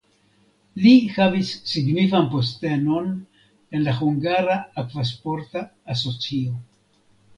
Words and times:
Li 0.85 0.93
havis 1.17 1.51
signifan 1.71 2.25
postenon 2.31 3.11
en 3.75 3.85
la 3.89 3.93
hungara 4.01 4.57
akvasporta 4.85 5.63
asocio. 5.97 6.57